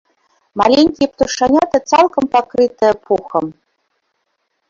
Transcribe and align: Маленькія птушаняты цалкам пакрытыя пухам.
Маленькія 0.61 1.07
птушаняты 1.11 1.77
цалкам 1.91 2.23
пакрытыя 2.35 2.93
пухам. 3.09 3.45